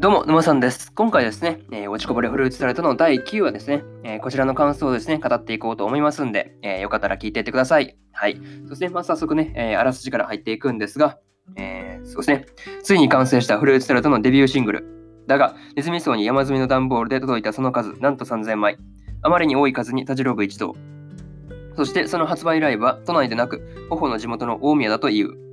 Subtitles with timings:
[0.00, 0.92] どうも、沼さんです。
[0.92, 7.96] 今回ですね、えー、落ちこぼれフルーツタルトの第9話ですね、えー、こちらの感想をですね、語っていこうと思いますんで、えー、よかったら聞いていってください。
[8.12, 8.40] はい。
[8.68, 11.18] そして、まあ、早速ね、えあらすじから入っていくんですが、
[11.56, 12.46] えそうですね、
[12.84, 14.86] ついに完成したフルーツタルトのデビューシングル。
[15.26, 18.78] だが、ネズミ層に山積みの段ボールで届いたその数、なんと3000枚。
[19.22, 20.76] あまりに多い数にたじろぐ一同。
[21.74, 25.47] そして、その発売ライブは都内でなく、頬の地元の大宮だという。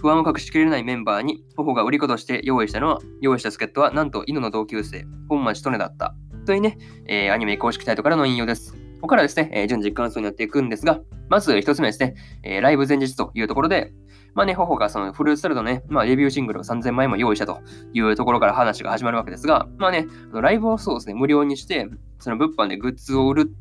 [0.00, 6.14] 不安を隠しきれないメンバーに、頬が売り子として用意したのは、用意した助っ人はなんと犬の同級生、本町利根だった。
[6.46, 8.72] というね、えー、アニメ公式サイトからの引用です。
[8.72, 13.92] ここからですね、えー、順次感想になっていくんですが、まず一つ目ですね、えー、ライブ前日というところで、
[14.34, 17.60] まあね、頬がそのフルーツサルドね、まあデビューシングルを3000枚も用意したと
[17.92, 23.52] いうところから話が始まるわけですが、まあね、ライブをそうですね、無料にして、その物販でグッズを売る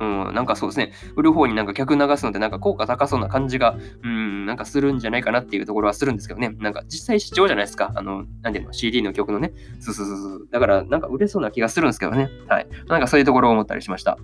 [0.00, 6.56] うん、なんかそうですね、売る方になんか客流すのってなんか効果高そうな感じが、うん、なんかするんじゃないかなっていうところはするんですけどね。
[6.58, 7.92] なんか実際視聴じゃないですか。
[7.94, 9.52] あの、なんていうの、CD の曲のね。
[9.78, 10.48] そうそうそうそう。
[10.50, 12.30] だからなんか売れそうな気がするんですけどね。
[12.48, 12.66] はい。
[12.88, 14.18] なんかそういうところを思ったりしました。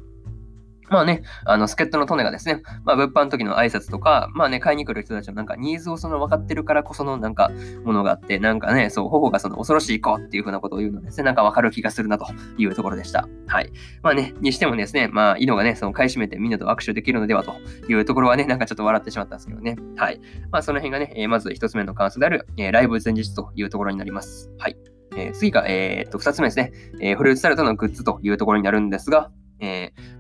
[0.89, 7.51] まあね、あの、助っ人のトネがですね、まあ、物販の時の挨拶とか、まあね、買いに来る人たちのなんかニーズをその分かってるからこそのなんか
[7.85, 12.27] ものがあって、なんかね、そう、頬がその恐ろしい子っていうふうなことを言うのですね、なんか分かる気がするなと
[12.59, 13.29] いうところでした。
[13.47, 13.73] はい。
[14.03, 17.55] まあね、にしてもですね、まあ、イノがね、その買い占めてみんなと握手できるのではと
[17.89, 19.77] いうところはね、なんかちょっと笑ってしまったんですけどね。
[19.97, 20.21] はい。
[20.51, 24.51] まあ、その辺がね、えー、まず一つ目の感想である、えー、ライブ前日というところになります。
[24.59, 24.77] はい。
[25.17, 29.31] えー、次が、えー、っと、二つ目ですね、え、フルーツサルトのグッズというところになるんですが、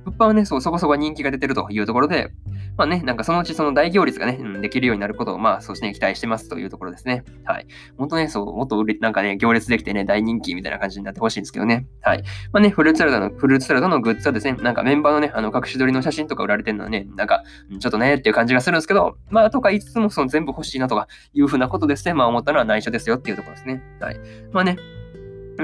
[0.06, 2.30] 物販はね、そう、そこそこ人気が出てるというところで、
[2.76, 7.24] まあね、なんかそのうちその大行列がね、うん、できるようになることを、まあ、そうして、期待してますというところですね。
[7.44, 7.66] はい。
[7.98, 11.86] 本当ね、そう、もっと売れ、なんかね、行列できてね、大人気みたいな感じになってほしいんですけどね。
[12.02, 12.22] はい。
[12.52, 17.42] まあね、フルーツサラダの、フルーツサラダのグッズはですね、なんかメンバーのね、あの、隠し撮りの写真とか売られてるのはね、なんか、
[17.80, 23.82] ちょっとね、っていう感じがするんですけど、まあ、とか言いつつも、その全部欲しいなとかいうふうなことですね、まあ思ったのは内緒ですよっていうところですね。
[24.00, 24.20] はい。
[24.52, 24.76] まあね、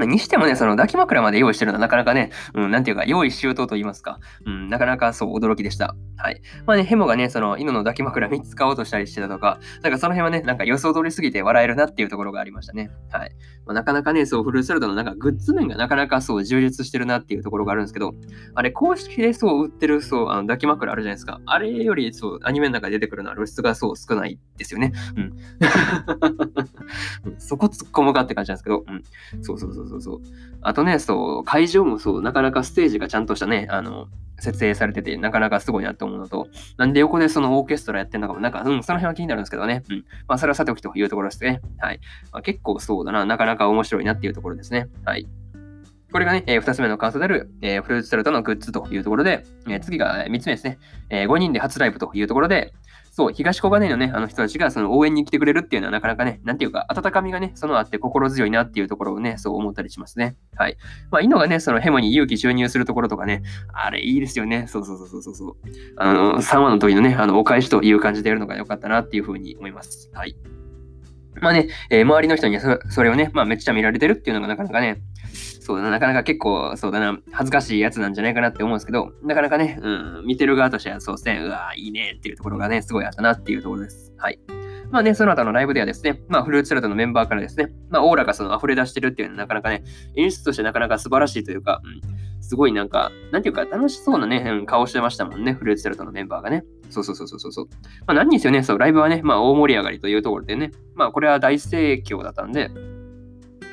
[0.01, 5.95] にしてもね、その抱き枕まで用意してるのはなかなかね、うん、なんていうか、用意周到と言いますか、うん、なかなかそう驚きでした。
[6.17, 6.41] はい。
[6.65, 12.91] まあね、ヘモがね、その犬の抱き枕3つ買おうとしたりしてたとか、なんかその辺はね、なんか予想通りすぎて笑えるなっていうところがありましたね。
[13.11, 13.31] はい。
[13.65, 18.13] まあ、なかなかね、そう、フルーツサルドのなんかグッズ面がなかなかそう充実してるなっていうところがあるんですけど、
[18.55, 21.41] あれ、公式でそう売ってるそう、あの抱き枕あるじゃないですか。
[21.45, 24.93] あれよりそう、アニメの中で出てくるのは露出がそう少ないですよね。
[25.17, 25.33] うん。
[27.37, 29.03] そこ突っ込むかって感じなんですけど、うん。
[29.43, 30.21] そうそうそうそうそう。
[30.61, 34.07] あとね、そう、会場もそう、なかなかステージがちゃんとしたね、あの、
[34.39, 36.47] 設営されてて、なかなかすごいなと思うのと、
[36.77, 39.83] なんで横でそのオーケストラやってんのかも、なんか、うん、その辺は気になるんですけどね。
[39.89, 40.05] うん。
[40.27, 41.61] まあ、それはさておきというところですね。
[41.79, 41.99] はい。
[42.31, 44.89] まあ、結構そうだな、なかなか面白いなっていうところですね。
[45.05, 45.27] はい。
[46.13, 50.77] これがね、えー、2つ目の感想である、えー、フルーツサルトのグッズというところで、えー、次が3つ目ですね、
[51.09, 52.71] えー、5人で初ライブというところで、
[53.11, 60.35] そう、東小金井のね、あの人たちがその応援に来てくれるっていうのはなかなかね、なんていうか、温かみがね、そのあって心強いなっていうところをね、そう思ったりしますね。
[60.55, 60.77] はい。
[61.09, 63.41] まあ、いいのがね、そのヘモに勇気注入するところとかね、
[63.71, 64.65] あれいいですよね。
[64.67, 65.55] そうそうそうそうそう。
[65.97, 70.11] あの、3話の時のね、あの、お返しという感じでやるのが良かったなっていうふうに思います。
[70.13, 70.35] はい。
[71.41, 75.01] まあね、えー、周りの人にそそれをね、まあめっちゃ見られてるっていうのがなかなかね、
[75.63, 84.13] そうだな、なかなか結構、そうだな、恥ずかしいやつなんじゃないかなって思うんですけど、なかなかね、うん、見てる側としてはそうですね、うわいいねっていうところがね、すごいあったなっていうところです。
[84.17, 84.39] はい。
[84.91, 89.83] まあね、その後のライブではですね、まあフルーツサラダのメンバーからですね、まあオーラがその溢れ出してるっていうのはなかなかね、
[90.15, 96.63] 演出としてなかなか素晴らしいというか、うん、すごいなんか、なんていうか楽しそうなね、うん、顔してましたもんね、フルーツサラダのメンバーがね。
[96.89, 97.65] そうそうそうそうそう。
[98.05, 102.69] まあ何にせよね、そう、ライブはね、まあ大盛り上がりというところでね、まあこれは大盛況だったんで、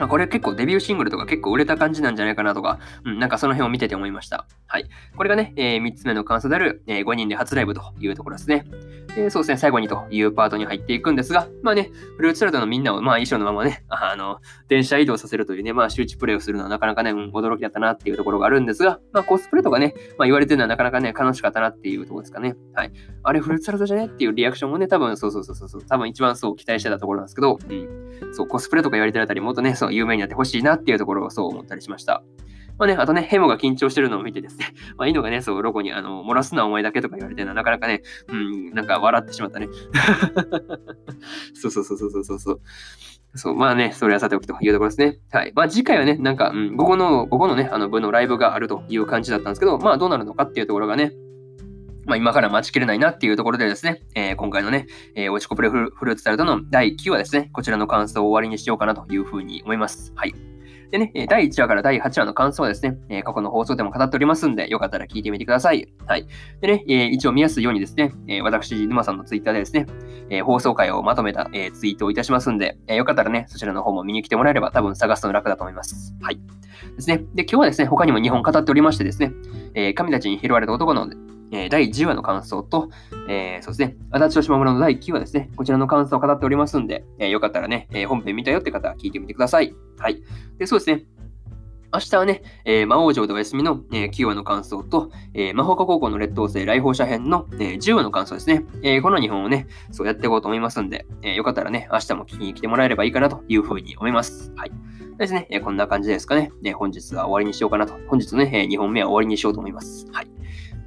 [0.00, 4.46] まあ、これ結構デビューシングルとか結構売れた感じなんじゃないかなとか、うん、なんかその辺を見てて思いました。
[4.66, 4.86] はい。
[5.14, 8.64] これがね、えー、3つ目の感想である、えー、5人で初ライブというところですね。
[9.16, 14.38] えー、そうですね、最後にというパートに入っていくんですが、まあね、フルーツサラダのみんなを、まあ衣装のままね、あの、
[14.68, 22.56] 電車移動させるというね、まあ周知プレイをするのはなかなかね、うん、驚きだったなっていうところがあるんですが、まあコスプレとかね、まあ言われてるのはなかなかね、楽しかったなっていうところですかね。
[22.74, 22.92] はい。
[23.22, 28.32] あれフルーツサラダじゃねっていうリアクションもね、多分そうそうそうそう、多分一番そう期待してたところなんですけど、うん。
[28.32, 32.22] そう、コスプレとか言われてるあたりもっとね、そう有名になってほしいなっていうところをそう思ったりしました。
[32.78, 39.68] まあね、あとね、ヘモが緊張してるのを見てですね、 まあ、いいのがね、そう、ロゴに、あの、漏らすなお前だけとか言われてるのは、なかなかね、うん、なんか笑ってしまったね。
[41.52, 42.60] そうそうそうそうそうそう。
[43.34, 45.18] そう、まあね、それはさておきというところですね。
[45.30, 45.52] はい。
[45.54, 51.12] まあ次回はね、なんか、うん、午後の、午後のね、あの部のライブがあるという感じだったんですけど、まあどうなるのかっていうところがね、
[52.06, 60.12] まあ、今から待ちきれないなっていうところでですね、えー、今回のね、えー、落ちこぼれフルーツタルトの第9話ですね、こちらの感想を終わりにしようかなというふうに思います。
[60.14, 60.34] はい。
[60.90, 65.88] でね、第1話から第8話の感想はですね、え過去の放送でも語っておりますんで、よかったら聞いてみてください。
[66.06, 66.26] はい。
[66.60, 69.86] でね、え一応見やすいようにですね、え私、沼さんのツイッターでですね、
[70.30, 76.16] え放送回をまとめた、えツイートをいたしますんで、えよかったらね、そちらの方も見に来てもらえれば多分探すの楽だと思います。
[76.22, 76.40] はい。
[76.96, 77.18] ですね。
[77.34, 79.32] で、今日はですね、他にも2本語っておりましてですね、
[79.74, 81.08] え神たちに拾われた男の
[81.52, 82.90] え第10話の感想と、
[83.28, 89.74] えー、そうですね、足立と島村の第9話ですね、こちらの感想を語っておりますんで、えー、よかったらね、え、本編見たよって方は聞いてみてください。
[89.98, 90.22] はい。
[90.58, 91.04] で、そうですね、
[91.92, 98.64] 明日はね、え、魔王城でお休みの、え、9話の感想と、え、魔法科高校の劣等生来訪者編の、え、10話の感想ですね。
[98.82, 104.52] え、この2本をね、そうやっていこうと思いますんで、えー、よかったらね、明日も聞きに来てもらえればいいかなというふうに思います。
[104.54, 104.72] はい。
[105.18, 106.52] ですね、え、こんな感じですかね。
[106.64, 107.94] え、本日は終わりにしようかなと。
[108.06, 110.06] 本日のね、え、2本目は終わりにしようと思います。
[110.12, 110.30] はい。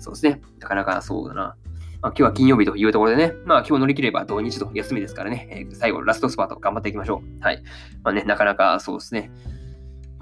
[0.03, 0.41] そうですね。
[0.59, 1.55] なかなかそうだな。
[2.01, 7.43] まあ、今日は金曜日というところでね、まあ今日乗り切れば土日と休みですからね、えー、最後ラストスパート頑張っていきましょう。
[7.43, 7.63] はい。
[8.03, 9.31] まあね、なかなかそうですね。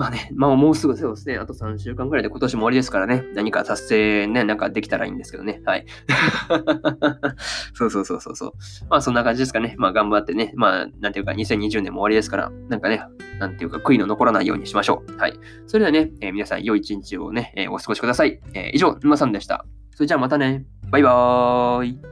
[0.01, 5.61] まあね、まあもうすぐそうですね、あと3週間ぐらいで今年も終わりですからね、何か達成ね、なんかできたらいいんですけどね。
[5.63, 5.85] はい。
[7.75, 8.53] そうそうそうそうそう。
[8.89, 9.75] まあそんな感じですかね。
[9.77, 13.03] まあ頑張ってね、まあなんていうか2020年も終わりですから、なんかね、
[13.37, 15.17] なんていうか悔いの残らないようにしましょう。
[15.19, 15.33] はい。
[15.67, 18.39] それではね、えー、皆さん良い一日をね、えー、お過ごしください。
[18.55, 19.67] えー、以上、沼さんでした。
[19.91, 20.65] それじゃあまたね。
[20.89, 22.10] バイバーイ。